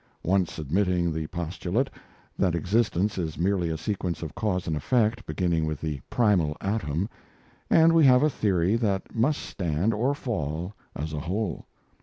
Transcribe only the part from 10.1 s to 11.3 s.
fall as a